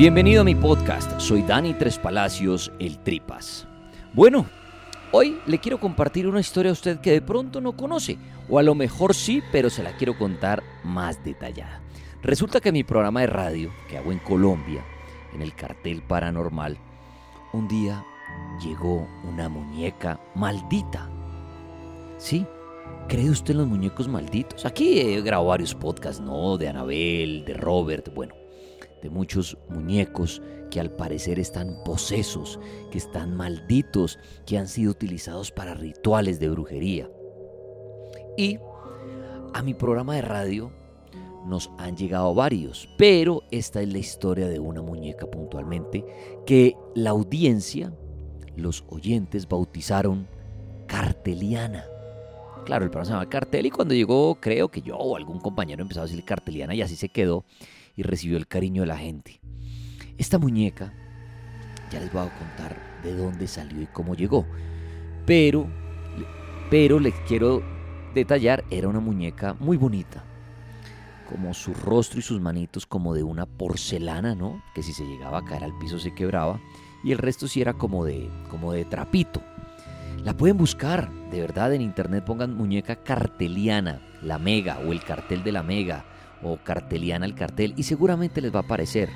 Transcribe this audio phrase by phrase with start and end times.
[0.00, 1.20] Bienvenido a mi podcast.
[1.20, 3.68] Soy Dani Tres Palacios, el Tripas.
[4.14, 4.46] Bueno,
[5.12, 8.16] hoy le quiero compartir una historia a usted que de pronto no conoce,
[8.48, 11.82] o a lo mejor sí, pero se la quiero contar más detallada.
[12.22, 14.82] Resulta que mi programa de radio, que hago en Colombia,
[15.34, 16.78] en el cartel paranormal,
[17.52, 18.02] un día
[18.64, 21.10] llegó una muñeca maldita.
[22.16, 22.46] ¿Sí?
[23.06, 24.64] ¿Cree usted en los muñecos malditos?
[24.64, 26.56] Aquí he grabado varios podcasts, ¿no?
[26.56, 28.39] De Anabel, de Robert, bueno,
[29.02, 35.50] de muchos muñecos que al parecer están posesos, que están malditos, que han sido utilizados
[35.50, 37.10] para rituales de brujería.
[38.36, 38.58] Y
[39.52, 40.72] a mi programa de radio
[41.46, 46.04] nos han llegado varios, pero esta es la historia de una muñeca puntualmente
[46.46, 47.92] que la audiencia,
[48.56, 50.28] los oyentes bautizaron
[50.86, 51.84] Carteliana.
[52.64, 55.82] Claro, el programa se llama Cartel y cuando llegó creo que yo o algún compañero
[55.82, 57.44] empezó a decirle Carteliana y así se quedó
[57.96, 59.40] y recibió el cariño de la gente.
[60.18, 60.92] Esta muñeca,
[61.90, 64.46] ya les voy a contar de dónde salió y cómo llegó,
[65.26, 65.66] pero,
[66.70, 67.62] pero les quiero
[68.14, 70.24] detallar, era una muñeca muy bonita,
[71.28, 74.62] como su rostro y sus manitos como de una porcelana, ¿no?
[74.74, 76.60] Que si se llegaba a caer al piso se quebraba.
[77.04, 79.40] Y el resto sí era como de, como de trapito.
[80.24, 85.42] La pueden buscar, de verdad, en internet pongan muñeca carteliana, la mega o el cartel
[85.44, 86.04] de la mega
[86.42, 89.08] o carteliana el cartel y seguramente les va a aparecer.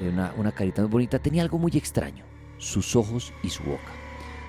[0.00, 2.24] Una, una carita muy bonita, tenía algo muy extraño,
[2.58, 3.92] sus ojos y su boca.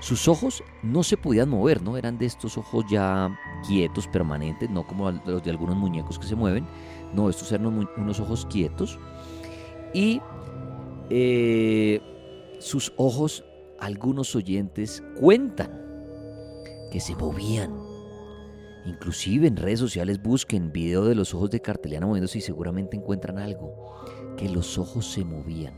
[0.01, 1.95] Sus ojos no se podían mover, ¿no?
[1.95, 3.37] Eran de estos ojos ya
[3.67, 6.65] quietos, permanentes, no como los de algunos muñecos que se mueven.
[7.13, 8.97] No, estos eran unos ojos quietos.
[9.93, 10.19] Y
[11.11, 12.01] eh,
[12.59, 13.43] sus ojos,
[13.79, 15.69] algunos oyentes cuentan
[16.91, 17.90] que se movían.
[18.85, 23.37] Inclusive en redes sociales busquen video de los ojos de Carteliana moviéndose y seguramente encuentran
[23.37, 23.73] algo.
[24.37, 25.73] Que los ojos se movían.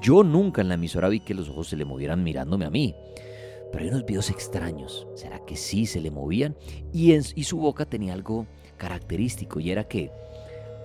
[0.00, 2.94] Yo nunca en la emisora vi que los ojos se le movieran mirándome a mí.
[3.70, 5.06] Pero hay unos videos extraños.
[5.14, 6.56] ¿Será que sí se le movían?
[6.92, 8.46] Y, en, su boca tenía algo
[8.76, 10.10] característico y era que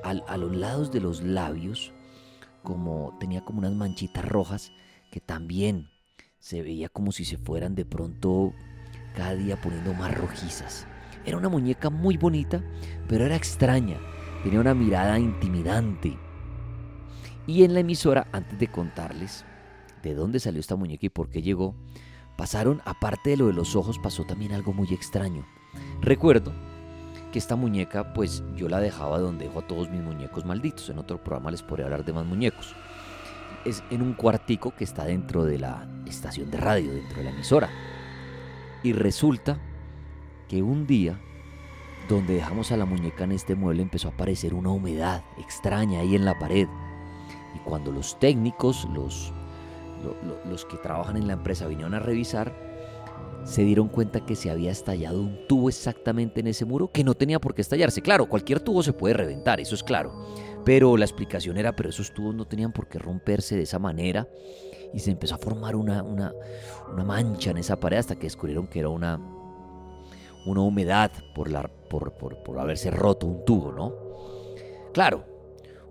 [0.04, 1.94] a los lados de los labios
[2.64, 4.72] como tenía como unas manchitas rojas
[5.12, 5.90] que también
[6.40, 8.54] se veía como si se fueran de pronto
[9.16, 10.88] cada día poniendo más rojizas.
[11.26, 12.64] Era una muñeca muy bonita,
[13.08, 13.98] pero era extraña.
[14.44, 16.18] Tenía una mirada intimidante.
[17.48, 19.46] Y en la emisora, antes de contarles
[20.02, 21.76] de dónde salió esta muñeca y por qué llegó,
[22.36, 25.46] Pasaron, aparte de lo de los ojos, pasó también algo muy extraño.
[26.02, 26.52] Recuerdo
[27.32, 30.90] que esta muñeca, pues yo la dejaba donde dejo a todos mis muñecos malditos.
[30.90, 32.76] En otro programa les podría hablar de más muñecos.
[33.66, 37.30] Es en un cuartico que está dentro de la estación de radio, dentro de la
[37.30, 37.70] emisora.
[38.82, 39.60] Y resulta
[40.54, 41.20] que un día,
[42.08, 46.16] donde dejamos a la muñeca en este mueble, empezó a aparecer una humedad extraña ahí
[46.16, 46.68] en la pared.
[47.56, 49.34] Y cuando los técnicos, los
[50.48, 52.54] los que trabajan en la empresa vinieron a revisar,
[53.46, 57.16] se dieron cuenta que se había estallado un tubo exactamente en ese muro que no
[57.16, 58.04] tenía por qué estallarse.
[58.04, 60.14] Claro, cualquier tubo se puede reventar, eso es claro.
[60.66, 64.28] Pero la explicación era, pero esos tubos no tenían por qué romperse de esa manera.
[64.94, 66.32] Y se empezó a formar una, una,
[66.92, 69.20] una mancha en esa pared hasta que descubrieron que era una,
[70.46, 73.94] una humedad por, la, por, por, por haberse roto un tubo, ¿no?
[74.94, 75.26] Claro,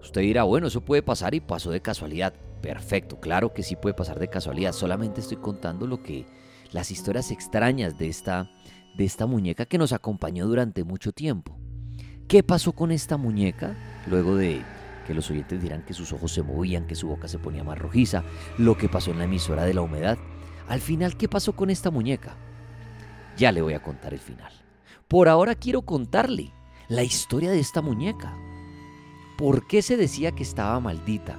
[0.00, 2.34] usted dirá, bueno, eso puede pasar y pasó de casualidad.
[2.60, 4.72] Perfecto, claro que sí puede pasar de casualidad.
[4.72, 6.26] Solamente estoy contando lo que
[6.70, 8.50] las historias extrañas de esta
[8.94, 11.56] de esta muñeca que nos acompañó durante mucho tiempo.
[12.28, 13.74] ¿Qué pasó con esta muñeca
[14.06, 14.62] luego de
[15.06, 17.78] que los oyentes dirán que sus ojos se movían, que su boca se ponía más
[17.78, 18.22] rojiza,
[18.58, 20.18] lo que pasó en la emisora de la humedad?
[20.68, 22.36] Al final, ¿qué pasó con esta muñeca?
[23.36, 24.52] Ya le voy a contar el final.
[25.08, 26.52] Por ahora quiero contarle
[26.88, 28.34] la historia de esta muñeca.
[29.36, 31.38] ¿Por qué se decía que estaba maldita?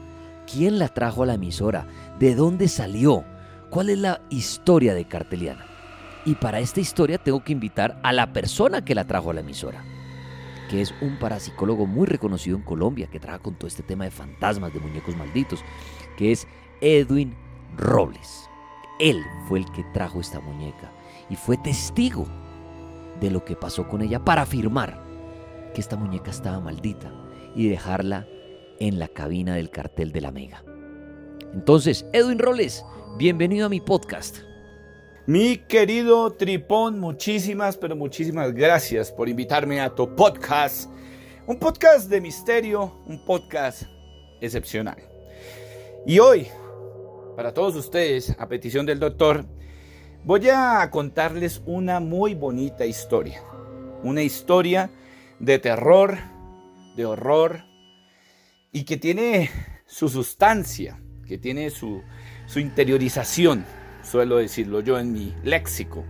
[0.52, 1.88] ¿Quién la trajo a la emisora?
[2.20, 3.24] ¿De dónde salió?
[3.70, 5.66] ¿Cuál es la historia de Carteliana?
[6.26, 9.42] Y para esta historia tengo que invitar a la persona que la trajo a la
[9.42, 9.84] emisora,
[10.70, 14.12] que es un parapsicólogo muy reconocido en Colombia, que trabaja con todo este tema de
[14.12, 15.64] fantasmas, de muñecos malditos,
[16.18, 16.48] que es
[16.82, 17.36] Edwin
[17.78, 18.50] Robles.
[19.04, 20.90] Él fue el que trajo esta muñeca
[21.30, 22.26] y fue testigo
[23.20, 24.98] de lo que pasó con ella para afirmar
[25.76, 27.12] que esta muñeca estaba maldita
[27.54, 28.26] y dejarla
[28.80, 30.64] en la cabina del cartel de la Mega.
[31.54, 32.86] Entonces, Edwin Robles,
[33.18, 34.38] bienvenido a mi podcast.
[35.28, 40.90] Mi querido Tripón, muchísimas, pero muchísimas gracias por invitarme a tu podcast.
[41.46, 43.84] Un podcast de misterio, un podcast
[44.40, 44.98] excepcional.
[46.08, 46.48] Y hoy,
[47.36, 49.46] para todos ustedes, a petición del doctor,
[50.24, 53.42] voy a contarles una muy bonita historia.
[54.04, 54.90] Una historia
[55.40, 56.18] de terror,
[56.96, 57.64] de horror,
[58.72, 59.50] y que tiene
[59.86, 62.02] su sustancia, que tiene su,
[62.46, 63.66] su interiorización
[64.04, 66.04] suelo decirlo yo en mi léxico.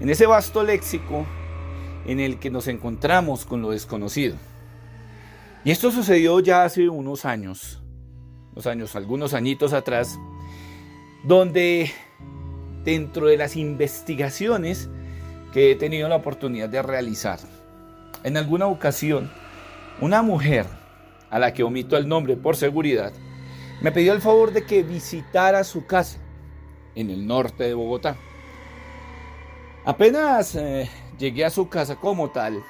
[0.00, 1.26] En ese vasto léxico
[2.06, 4.36] en el que nos encontramos con lo desconocido.
[5.64, 7.82] Y esto sucedió ya hace unos años,
[8.52, 10.18] unos años, algunos añitos atrás,
[11.24, 11.90] donde
[12.84, 14.88] dentro de las investigaciones
[15.52, 17.38] que he tenido la oportunidad de realizar,
[18.24, 19.30] en alguna ocasión,
[20.00, 20.66] una mujer,
[21.30, 23.12] a la que omito el nombre por seguridad,
[23.80, 26.18] me pidió el favor de que visitara su casa
[26.94, 28.16] en el norte de Bogotá.
[29.84, 30.88] Apenas eh,
[31.18, 32.62] llegué a su casa como tal,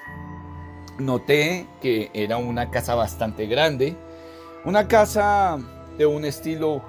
[0.98, 3.96] noté que era una casa bastante grande,
[4.64, 5.58] una casa
[5.98, 6.82] de un estilo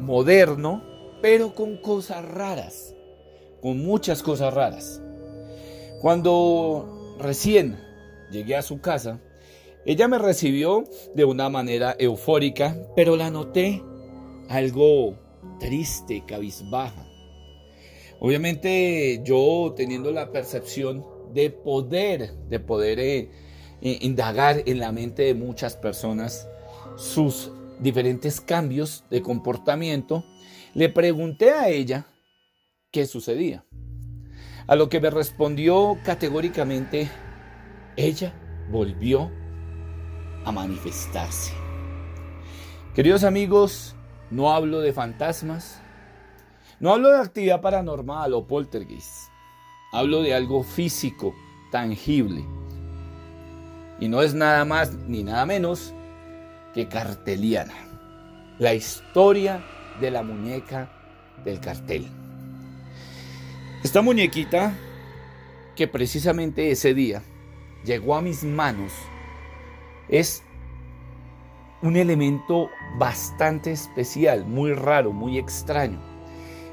[0.00, 0.82] moderno,
[1.22, 2.94] pero con cosas raras,
[3.62, 5.00] con muchas cosas raras.
[6.00, 7.78] Cuando recién
[8.30, 9.20] llegué a su casa,
[9.86, 10.84] ella me recibió
[11.14, 13.82] de una manera eufórica, pero la noté
[14.48, 15.16] algo
[15.58, 17.06] triste, cabizbaja.
[18.18, 23.30] Obviamente yo teniendo la percepción de poder, de poder eh,
[23.80, 26.48] eh, indagar en la mente de muchas personas
[26.96, 30.24] sus diferentes cambios de comportamiento,
[30.74, 32.06] le pregunté a ella
[32.90, 33.64] qué sucedía.
[34.66, 37.10] A lo que me respondió categóricamente,
[37.96, 38.32] ella
[38.70, 39.30] volvió
[40.44, 41.52] a manifestarse.
[42.94, 43.94] Queridos amigos,
[44.30, 45.80] no hablo de fantasmas.
[46.80, 49.30] No hablo de actividad paranormal o poltergeist.
[49.92, 51.34] Hablo de algo físico,
[51.70, 52.44] tangible.
[54.00, 55.92] Y no es nada más ni nada menos
[56.74, 57.74] que carteliana.
[58.58, 59.62] La historia
[60.00, 60.90] de la muñeca
[61.44, 62.06] del cartel.
[63.82, 64.74] Esta muñequita
[65.74, 67.22] que precisamente ese día
[67.84, 68.92] llegó a mis manos
[70.08, 70.42] es
[71.82, 76.00] un elemento bastante especial, muy raro, muy extraño.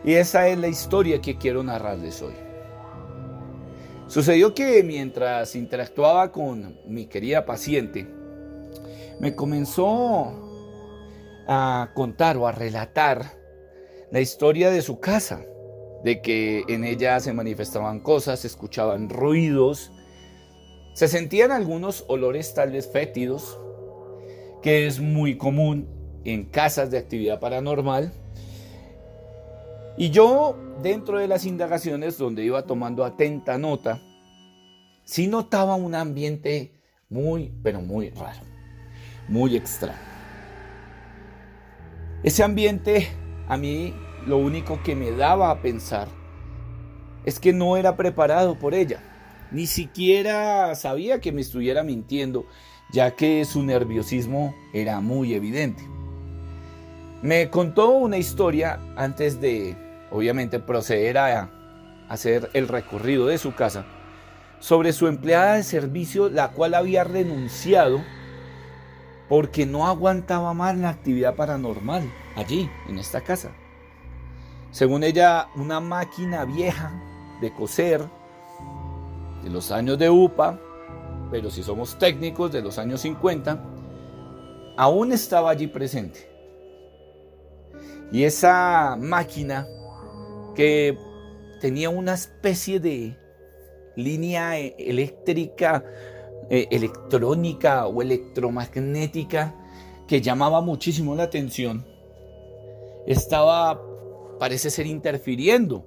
[0.04, 2.36] Y esa es la historia que quiero narrarles hoy.
[4.07, 8.07] Sucedió que mientras interactuaba con mi querida paciente,
[9.19, 10.49] me comenzó
[11.51, 13.40] a contar o a relatar
[14.12, 15.42] la historia de su casa,
[16.04, 19.92] de que en ella se manifestaban cosas, se escuchaban ruidos,
[20.94, 23.57] se sentían algunos olores tal vez fétidos,
[24.62, 25.90] que es muy común
[26.23, 28.14] en casas de actividad paranormal.
[29.97, 34.00] Y yo, dentro de las indagaciones donde iba tomando atenta nota,
[35.04, 38.42] sí notaba un ambiente muy, pero muy raro,
[39.28, 40.19] muy extraño.
[42.21, 43.07] Ese ambiente
[43.47, 43.94] a mí
[44.28, 46.09] lo único que me daba a pensar
[47.23, 49.02] es que no era preparado por ella.
[49.52, 52.45] Ni siquiera sabía que me estuviera mintiendo
[52.92, 55.88] ya que su nerviosismo era muy evidente.
[57.21, 59.78] Me contó una historia antes de,
[60.11, 61.49] obviamente, proceder a
[62.09, 63.85] hacer el recorrido de su casa
[64.59, 68.04] sobre su empleada de servicio, la cual había renunciado
[69.30, 73.52] porque no aguantaba más la actividad paranormal allí, en esta casa.
[74.71, 76.92] Según ella, una máquina vieja
[77.40, 78.04] de coser
[79.44, 80.59] de los años de UPA
[81.31, 83.64] pero si somos técnicos de los años 50,
[84.78, 86.28] aún estaba allí presente.
[88.12, 89.68] Y esa máquina
[90.56, 90.98] que
[91.62, 93.16] tenía una especie de
[93.95, 95.83] línea e-, eléctrica,
[96.49, 99.56] e-, electrónica o electromagnética
[100.07, 101.85] que llamaba muchísimo la atención,
[103.06, 103.81] estaba,
[104.39, 105.85] parece ser, interfiriendo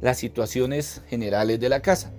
[0.00, 2.12] las situaciones generales de la casa.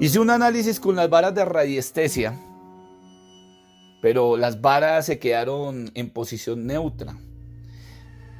[0.00, 2.40] Hice un análisis con las varas de radiestesia,
[4.00, 7.18] pero las varas se quedaron en posición neutra.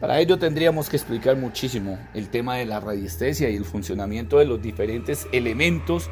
[0.01, 4.45] Para ello tendríamos que explicar muchísimo el tema de la radiestesia y el funcionamiento de
[4.45, 6.09] los diferentes elementos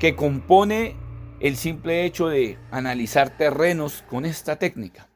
[0.00, 0.96] que compone
[1.38, 5.08] el simple hecho de analizar terrenos con esta técnica.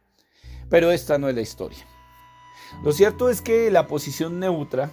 [0.71, 1.85] Pero esta no es la historia.
[2.85, 4.91] Lo cierto es que la posición neutra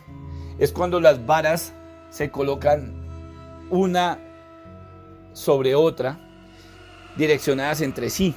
[0.57, 1.73] es cuando las varas
[2.09, 4.19] se colocan una
[5.33, 6.19] sobre otra,
[7.15, 8.33] direccionadas entre sí,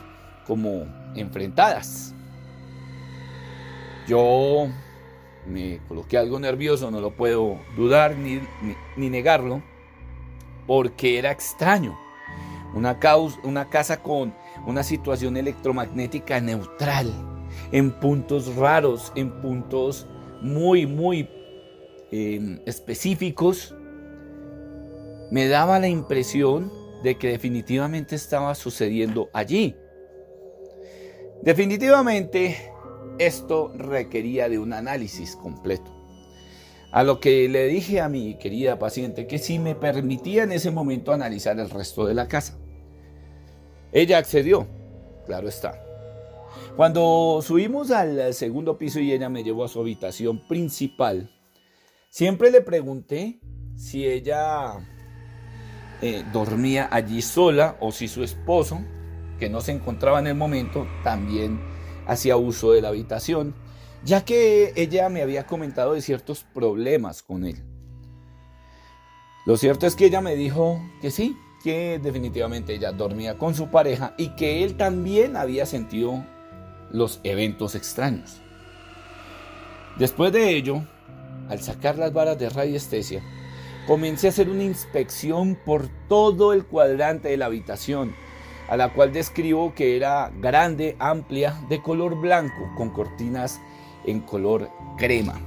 [0.46, 2.14] como enfrentadas.
[4.06, 4.68] Yo
[5.46, 8.40] me coloqué algo nervioso, no lo puedo dudar ni,
[8.96, 9.62] ni, negarlo,
[10.66, 11.98] porque era extraño.
[12.74, 12.98] Una,
[13.44, 14.34] una casa con
[14.66, 17.12] una situación electromagnética neutral,
[17.70, 20.06] en puntos raros, en puntos
[20.40, 21.28] muy, muy
[22.10, 23.74] em, específicos,
[25.30, 29.76] me daba la impresión de que definitivamente estaba sucediendo allí.
[31.42, 32.71] Definitivamente
[33.18, 35.90] esto requería de un análisis completo.
[36.90, 40.70] A lo que le dije a mi querida paciente que si me permitía en ese
[40.70, 42.58] momento analizar el resto de la casa.
[43.92, 44.66] Ella accedió,
[45.26, 45.82] claro está.
[46.76, 51.30] Cuando subimos al segundo piso y ella me llevó a su habitación principal,
[52.10, 53.40] siempre le pregunté
[53.74, 54.74] si ella
[56.02, 58.80] eh, dormía allí sola o si su esposo,
[59.38, 61.71] que no se encontraba en el momento, también
[62.06, 63.54] hacía uso de la habitación,
[64.04, 67.62] ya que ella me había comentado de ciertos problemas con él.
[69.44, 73.68] Lo cierto es que ella me dijo que sí, que definitivamente ella dormía con su
[73.70, 76.24] pareja y que él también había sentido
[76.90, 78.40] los eventos extraños.
[79.98, 80.82] Después de ello,
[81.48, 83.22] al sacar las varas de radiestesia,
[83.86, 88.14] comencé a hacer una inspección por todo el cuadrante de la habitación,
[88.72, 93.60] a la cual describo que era grande, amplia, de color blanco, con cortinas
[94.06, 95.38] en color crema.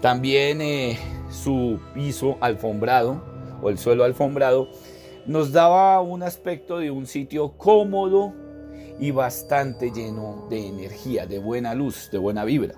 [0.00, 0.96] También eh,
[1.28, 3.20] su piso alfombrado
[3.60, 4.68] o el suelo alfombrado
[5.26, 8.32] nos daba un aspecto de un sitio cómodo
[9.00, 12.76] y bastante lleno de energía, de buena luz, de buena vibra.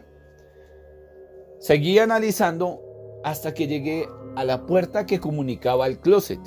[1.59, 2.81] Seguí analizando
[3.23, 6.41] hasta que llegué a la puerta que comunicaba al closet.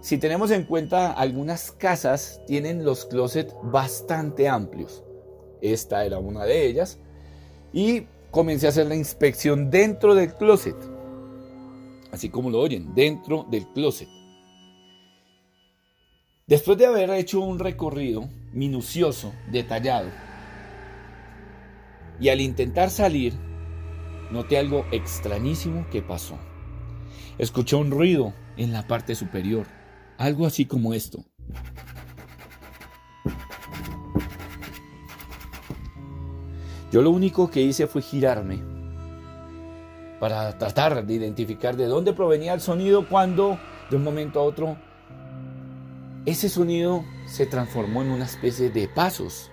[0.00, 5.04] Si tenemos en cuenta, algunas casas tienen los closets bastante amplios.
[5.60, 6.98] Esta era una de ellas.
[7.72, 10.76] Y comencé a hacer la inspección dentro del closet.
[12.12, 14.08] Así como lo oyen, dentro del closet.
[16.46, 20.08] Después de haber hecho un recorrido minucioso, detallado,
[22.18, 23.34] y al intentar salir,
[24.32, 26.38] noté algo extrañísimo que pasó.
[27.38, 29.66] Escuché un ruido en la parte superior,
[30.20, 31.24] algo así como esto.
[36.92, 38.62] Yo lo único que hice fue girarme
[40.20, 43.58] para tratar de identificar de dónde provenía el sonido cuando
[43.88, 44.76] de un momento a otro
[46.26, 49.50] ese sonido se transformó en una especie de pasos.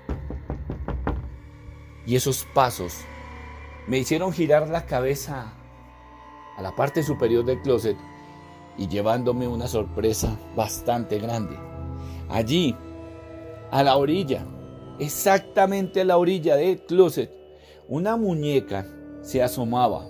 [2.06, 2.98] Y esos pasos
[3.88, 5.54] me hicieron girar la cabeza
[6.58, 7.98] a la parte superior del closet
[8.78, 11.58] y llevándome una sorpresa bastante grande.
[12.30, 12.76] Allí,
[13.72, 14.46] a la orilla,
[15.00, 17.32] exactamente a la orilla del closet,
[17.88, 18.86] una muñeca
[19.22, 20.08] se asomaba.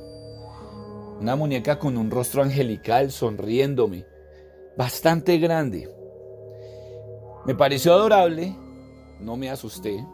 [1.20, 4.06] Una muñeca con un rostro angelical sonriéndome,
[4.78, 5.90] bastante grande.
[7.46, 8.56] Me pareció adorable,
[9.20, 10.06] no me asusté,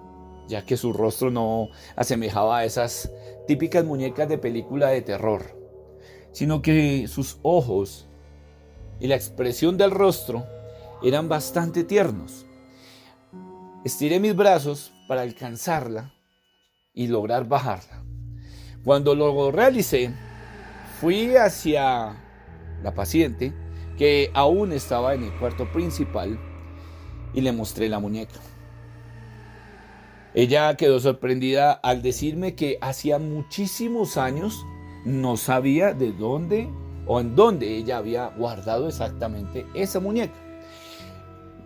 [0.48, 3.12] ya que su rostro no asemejaba a esas
[3.48, 5.58] típicas muñecas de película de terror,
[6.32, 8.08] sino que sus ojos
[9.00, 10.46] y la expresión del rostro
[11.04, 12.46] eran bastante tiernos.
[13.84, 16.14] Estiré mis brazos para alcanzarla
[16.94, 18.04] y lograr bajarla.
[18.84, 20.14] Cuando lo realicé,
[21.00, 22.16] fui hacia
[22.82, 23.54] la paciente
[23.98, 26.40] que aún estaba en el cuarto principal
[27.34, 28.40] y le mostré la muñeca.
[30.34, 34.66] Ella quedó sorprendida al decirme que hacía muchísimos años
[35.06, 36.70] no sabía de dónde
[37.06, 40.34] o en dónde ella había guardado exactamente esa muñeca.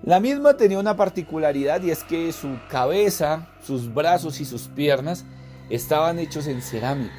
[0.04, 5.26] La misma tenía una particularidad y es que su cabeza, sus brazos y sus piernas
[5.70, 7.16] estaban hechos en cerámica.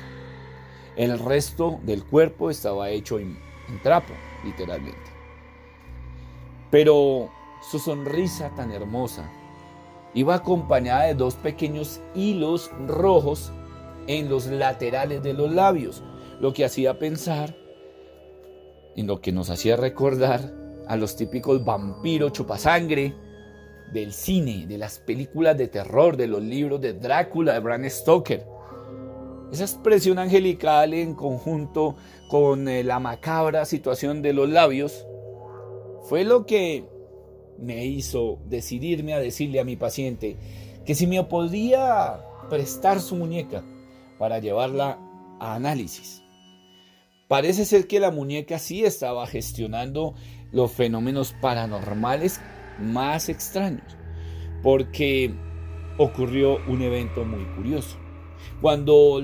[0.96, 4.98] El resto del cuerpo estaba hecho en, en trapo, literalmente.
[6.70, 7.30] Pero
[7.70, 9.30] su sonrisa tan hermosa
[10.14, 13.52] iba acompañada de dos pequeños hilos rojos
[14.06, 16.02] en los laterales de los labios,
[16.40, 17.54] lo que hacía pensar,
[18.98, 20.52] en lo que nos hacía recordar
[20.88, 23.14] a los típicos vampiros chupasangre
[23.92, 28.44] del cine, de las películas de terror, de los libros de Drácula, de Bram Stoker.
[29.52, 31.94] Esa expresión angelical en conjunto
[32.28, 35.06] con eh, la macabra situación de los labios
[36.02, 36.84] fue lo que
[37.56, 40.36] me hizo decidirme a decirle a mi paciente
[40.84, 43.62] que si me podía prestar su muñeca
[44.18, 44.98] para llevarla
[45.38, 46.27] a análisis.
[47.28, 50.14] Parece ser que la muñeca sí estaba gestionando
[50.50, 52.40] los fenómenos paranormales
[52.80, 53.98] más extraños,
[54.62, 55.34] porque
[55.98, 57.98] ocurrió un evento muy curioso.
[58.62, 59.22] Cuando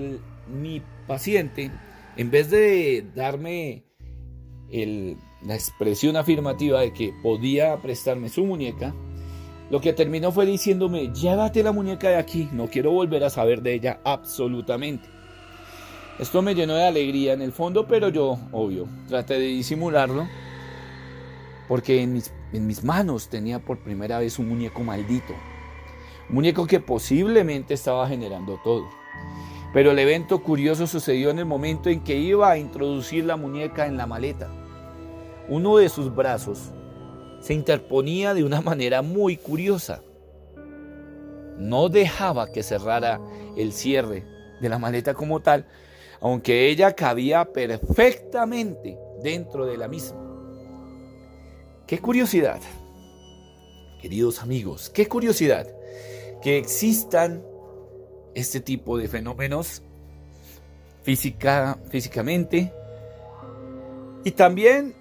[0.48, 1.70] mi paciente,
[2.16, 3.84] en vez de darme
[4.70, 8.94] la expresión afirmativa de que podía prestarme su muñeca,
[9.70, 13.62] lo que terminó fue diciéndome, llévate la muñeca de aquí, no quiero volver a saber
[13.62, 15.13] de ella absolutamente.
[16.18, 20.28] Esto me llenó de alegría en el fondo, pero yo, obvio, traté de disimularlo,
[21.66, 25.32] porque en mis, en mis manos tenía por primera vez un muñeco maldito,
[26.28, 28.88] un muñeco que posiblemente estaba generando todo.
[29.72, 33.86] Pero el evento curioso sucedió en el momento en que iba a introducir la muñeca
[33.86, 34.48] en la maleta.
[35.48, 36.70] Uno de sus brazos
[37.40, 40.00] se interponía de una manera muy curiosa.
[41.58, 43.20] No dejaba que cerrara
[43.56, 44.24] el cierre
[44.60, 45.66] de la maleta como tal,
[46.24, 50.18] aunque ella cabía perfectamente dentro de la misma.
[51.86, 52.62] Qué curiosidad,
[54.00, 55.68] queridos amigos, qué curiosidad
[56.40, 57.44] que existan
[58.34, 59.82] este tipo de fenómenos
[61.02, 62.72] física, físicamente
[64.24, 64.94] y también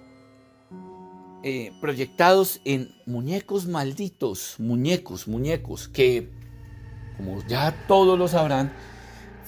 [1.42, 6.28] eh, proyectados en muñecos malditos, muñecos, muñecos, que
[7.16, 8.74] como ya todos lo sabrán,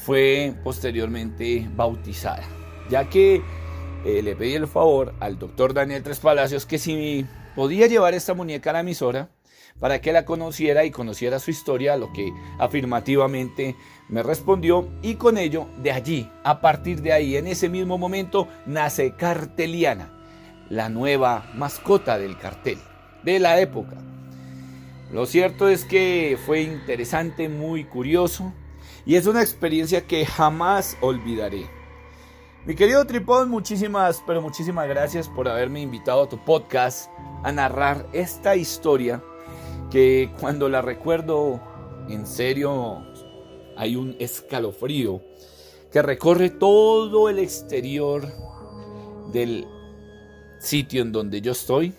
[0.06, 2.44] fue posteriormente bautizada,
[2.88, 3.42] ya que
[4.04, 8.32] eh, le pedí el favor al doctor Daniel Tres Palacios que si podía llevar esta
[8.32, 9.30] muñeca a la emisora
[9.80, 13.74] para que la conociera y conociera su historia, lo que afirmativamente
[14.08, 18.46] me respondió y con ello de allí, a partir de ahí, en ese mismo momento,
[18.64, 20.12] nace Carteliana,
[20.70, 22.78] la nueva mascota del cartel
[23.24, 23.96] de la época.
[25.12, 28.52] Lo cierto es que fue interesante, muy curioso
[29.06, 31.66] y es una experiencia que jamás olvidaré.
[32.66, 37.08] Mi querido Tripón, muchísimas, pero muchísimas gracias por haberme invitado a tu podcast
[37.44, 39.22] a narrar esta historia
[39.92, 41.60] que cuando la recuerdo
[42.08, 43.06] en serio
[43.76, 45.22] hay un escalofrío
[45.92, 48.26] que recorre todo el exterior
[49.32, 49.68] del
[50.58, 51.94] sitio en donde yo estoy,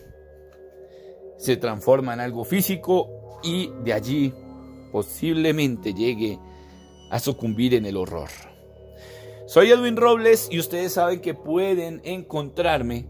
[1.37, 4.33] se transforma en algo físico y de allí
[4.91, 6.39] posiblemente llegue
[7.09, 8.29] a sucumbir en el horror.
[9.47, 13.07] Soy Edwin Robles y ustedes saben que pueden encontrarme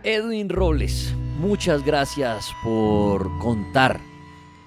[0.05, 4.01] Edwin Robles, muchas gracias por contar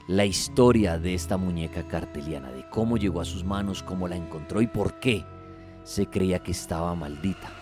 [0.08, 4.62] la historia de esta muñeca carteliana, de cómo llegó a sus manos, cómo la encontró
[4.62, 5.26] y por qué
[5.84, 7.52] se creía que estaba maldita.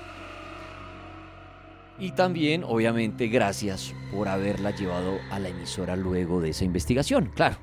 [1.98, 7.32] Y también, obviamente, gracias por haberla llevado a la emisora luego de esa investigación.
[7.34, 7.56] Claro,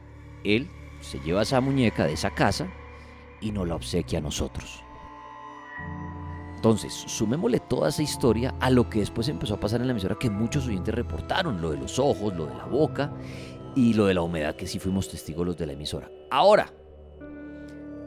[0.43, 0.67] él
[0.99, 2.67] se lleva esa muñeca de esa casa
[3.39, 4.83] y nos la obsequia a nosotros.
[6.61, 10.19] Entonces, sumémosle toda esa historia a lo que después empezó a pasar en la emisora
[10.19, 13.11] que muchos oyentes reportaron, lo de los ojos, lo de la boca
[13.75, 16.11] y lo de la humedad, que sí fuimos testigos los de la emisora.
[16.29, 16.71] Ahora,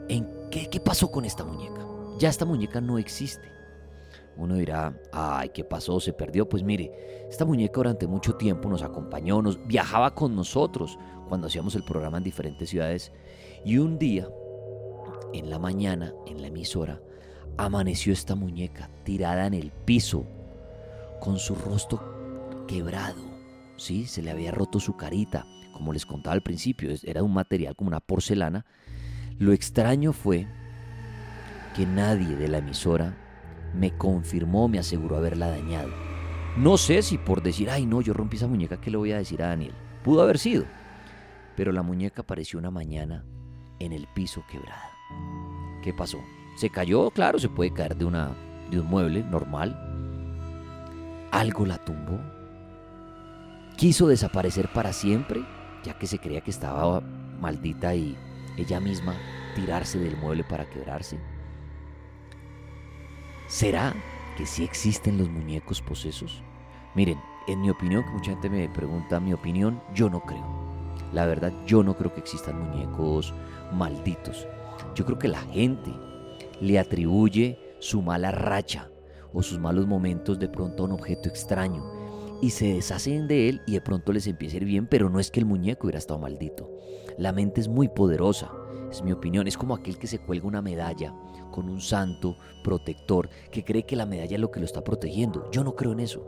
[0.07, 1.85] ¿en qué, pasó con esta muñeca?
[2.17, 3.51] Ya esta muñeca no existe.
[4.37, 5.99] Uno dirá, ay, ¿qué pasó?
[5.99, 6.47] ¿Se perdió?
[6.47, 11.75] Pues mire, esta muñeca durante mucho tiempo nos acompañó, nos viajaba con nosotros cuando hacíamos
[11.75, 13.11] el programa en diferentes ciudades.
[13.65, 14.29] Y un día,
[15.33, 17.01] en la mañana, en la emisora,
[17.57, 20.25] amaneció esta muñeca tirada en el piso,
[21.21, 23.21] con su rostro quebrado.
[23.77, 27.75] Sí, se le había roto su carita, como les contaba al principio, era un material
[27.75, 28.65] como una porcelana.
[29.37, 30.47] Lo extraño fue
[31.75, 33.17] que nadie de la emisora
[33.73, 35.89] me confirmó, me aseguró haberla dañado.
[36.57, 39.17] No sé si por decir, ay no, yo rompí esa muñeca, ¿qué le voy a
[39.17, 39.73] decir a Daniel?
[40.03, 40.65] Pudo haber sido.
[41.57, 43.25] Pero la muñeca apareció una mañana
[43.79, 44.91] en el piso quebrada.
[45.83, 46.19] ¿Qué pasó?
[46.55, 48.31] Se cayó, claro, se puede caer de, una,
[48.71, 49.77] de un mueble normal.
[51.31, 52.19] Algo la tumbó.
[53.75, 55.43] quiso desaparecer para siempre,
[55.83, 57.01] ya que se creía que estaba
[57.41, 58.17] maldita y
[58.55, 59.15] ella misma
[59.53, 61.19] tirarse del mueble para quebrarse.
[63.47, 63.93] ¿Será
[64.37, 66.41] que sí existen los muñecos posesos?
[66.95, 70.45] Miren, en mi opinión, que mucha gente me pregunta mi opinión, yo no creo.
[71.11, 73.33] La verdad, yo no creo que existan muñecos
[73.73, 74.47] malditos.
[74.95, 75.91] Yo creo que la gente
[76.61, 78.89] le atribuye su mala racha
[79.33, 81.83] o sus malos momentos de pronto a un objeto extraño
[82.41, 85.19] y se deshacen de él y de pronto les empieza a ir bien, pero no
[85.19, 86.69] es que el muñeco hubiera estado maldito.
[87.17, 88.51] La mente es muy poderosa,
[88.91, 91.13] es mi opinión, es como aquel que se cuelga una medalla
[91.51, 95.49] con un santo protector que cree que la medalla es lo que lo está protegiendo.
[95.51, 96.23] Yo no creo en eso.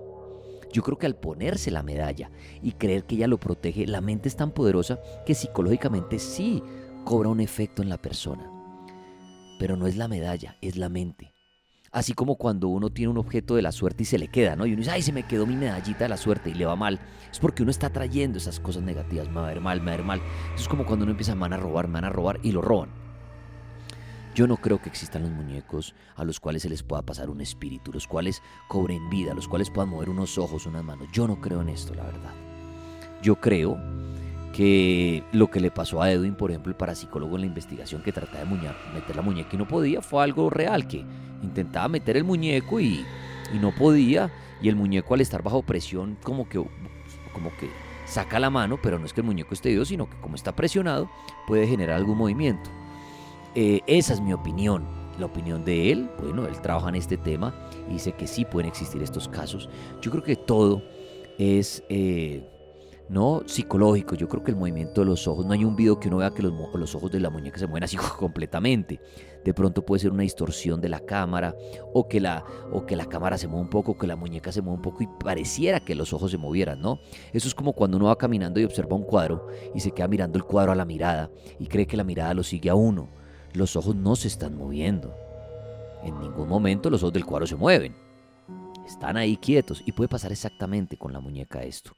[0.71, 2.29] Yo creo que al ponerse la medalla
[2.61, 6.61] y creer que ella lo protege, la mente es tan poderosa que psicológicamente sí
[7.05, 8.57] cobra un efecto en la persona.
[9.60, 11.34] Pero no es la medalla, es la mente.
[11.91, 14.65] Así como cuando uno tiene un objeto de la suerte y se le queda, ¿no?
[14.65, 16.76] Y uno dice, ay, se me quedó mi medallita de la suerte y le va
[16.76, 17.00] mal.
[17.32, 19.93] Es porque uno está trayendo esas cosas negativas, me va a ver mal, me va
[19.93, 20.22] a ver mal.
[20.54, 22.52] Eso es como cuando uno empieza, a van a robar, me van a robar y
[22.52, 22.89] lo roban.
[24.36, 27.41] Yo no creo que existan los muñecos a los cuales se les pueda pasar un
[27.41, 31.08] espíritu, los cuales cobren vida, los cuales puedan mover unos ojos, unas manos.
[31.12, 32.34] Yo no creo en esto, la verdad.
[33.24, 33.80] Yo creo
[34.58, 38.12] que lo que le pasó a Edwin, por ejemplo, el parapsicólogo en la investigación que
[38.12, 41.06] trataba de meter la muñeca y no podía, fue algo real, que
[41.43, 43.06] intentaba meter el muñeco y,
[43.62, 46.58] no podía, y el muñeco al estar bajo presión como que,
[47.34, 47.70] como que
[48.08, 50.56] saca la mano, pero no es que el muñeco esté Dios, sino que como está
[50.56, 51.08] presionado
[51.46, 52.72] puede generar algún movimiento.
[53.54, 54.88] Eh, esa es mi opinión.
[55.20, 57.54] La opinión de él, bueno, él trabaja en este tema
[57.88, 59.70] y dice que sí pueden existir estos casos.
[60.02, 60.82] Yo creo que todo
[61.38, 61.84] es...
[61.89, 62.57] Eh,
[63.10, 64.15] no psicológico.
[64.15, 66.32] Yo creo que el movimiento de los ojos, no hay un video que uno vea
[66.32, 69.00] que los, los, ojos de la muñeca se mueven así completamente.
[69.43, 71.56] De pronto puede ser una distorsión de la cámara
[71.93, 74.62] o que la, o que la cámara se mueve un poco, que la muñeca se
[74.62, 77.00] mueve un poco y pareciera que los ojos se movieran, ¿no?
[77.32, 80.38] Eso es como cuando uno va caminando y observa un cuadro y se queda mirando
[80.38, 83.10] el cuadro a la mirada y cree que la mirada lo sigue a uno.
[83.54, 85.15] Los ojos no se están moviendo.
[86.04, 87.96] En ningún momento los ojos del cuadro se mueven.
[88.86, 91.98] Están ahí quietos y puede pasar exactamente con la muñeca esto.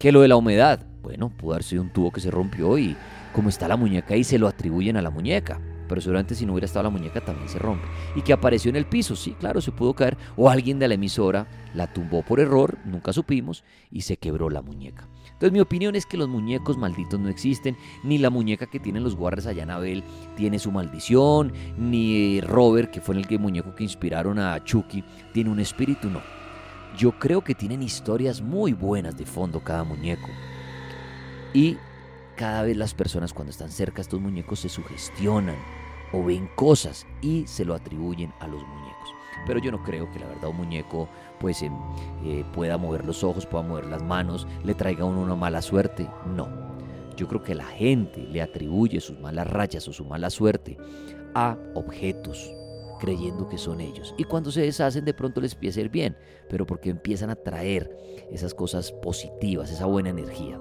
[0.00, 0.86] ¿Qué lo de la humedad?
[1.02, 2.96] Bueno, pudo haber sido un tubo que se rompió y
[3.34, 5.60] como está la muñeca ahí se lo atribuyen a la muñeca.
[5.88, 7.84] Pero seguramente si no hubiera estado la muñeca también se rompe.
[8.14, 10.16] Y que apareció en el piso, sí, claro, se pudo caer.
[10.36, 14.62] O alguien de la emisora la tumbó por error, nunca supimos, y se quebró la
[14.62, 15.08] muñeca.
[15.24, 19.02] Entonces mi opinión es que los muñecos malditos no existen, ni la muñeca que tienen
[19.02, 20.04] los guardias allá en Abel
[20.36, 25.50] tiene su maldición, ni Robert, que fue el que muñeco que inspiraron a Chucky, tiene
[25.50, 26.37] un espíritu, no.
[26.96, 30.28] Yo creo que tienen historias muy buenas de fondo cada muñeco.
[31.52, 31.76] Y
[32.36, 35.56] cada vez las personas cuando están cerca a estos muñecos se sugestionan
[36.12, 39.14] o ven cosas y se lo atribuyen a los muñecos.
[39.46, 41.72] Pero yo no creo que la verdad un muñeco pues em,
[42.24, 45.62] eh, pueda mover los ojos, pueda mover las manos, le traiga a uno una mala
[45.62, 46.08] suerte.
[46.34, 46.48] No.
[47.16, 50.76] Yo creo que la gente le atribuye sus malas rayas o su mala suerte
[51.34, 52.52] a objetos,
[52.98, 54.14] creyendo que son ellos.
[54.18, 56.16] Y cuando se deshacen de pronto les empieza a ir bien,
[56.48, 57.96] pero porque empiezan a traer
[58.30, 60.60] esas cosas positivas, esa buena energía.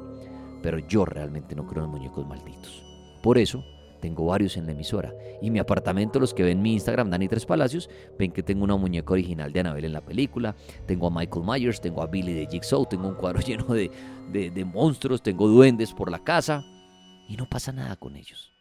[0.62, 2.84] Pero yo realmente no creo en muñecos malditos.
[3.22, 3.64] Por eso
[4.00, 5.14] tengo varios en la emisora.
[5.42, 8.76] Y mi apartamento, los que ven mi Instagram, Dani Tres Palacios, ven que tengo una
[8.76, 10.56] muñeca original de Anabel en la película.
[10.86, 13.92] Tengo a Michael Myers, tengo a Billy de Jigsaw, tengo un cuadro lleno de,
[14.32, 16.64] de monstruos, tengo duendes por la casa.
[17.28, 18.54] Y no pasa nada con ellos.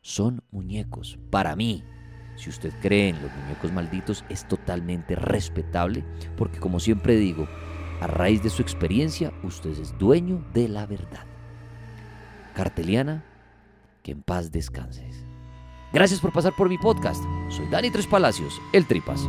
[0.00, 1.82] Son muñecos, para mí,
[2.36, 6.04] si usted cree en los muñecos malditos, es totalmente respetable,
[6.36, 7.48] porque como siempre digo,
[8.00, 11.24] a raíz de su experiencia, usted es dueño de la verdad.
[12.54, 13.24] Carteliana,
[14.02, 15.24] que en paz descanses.
[15.92, 17.22] Gracias por pasar por mi podcast.
[17.48, 19.28] Soy Dani Tres Palacios, el Tripas.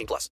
[0.01, 0.29] 18 plus.